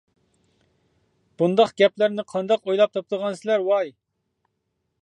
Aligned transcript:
بۇنداق 1.41 1.75
گەپلەرنى 1.83 2.27
قانداق 2.35 2.67
ئويلاپ 2.67 2.97
تاپىدىغانسىلەر 2.97 3.71
ۋاي. 3.71 3.95